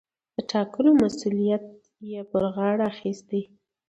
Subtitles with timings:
[0.35, 1.65] د ټاکلو مسووليت
[2.09, 3.41] يې پر غاړه اخىستى.